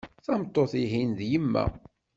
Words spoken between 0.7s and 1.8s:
ihin d yemma.